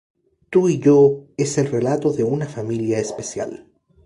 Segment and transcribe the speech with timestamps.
[0.49, 3.67] Tú y Yo es el relato de una familia especial.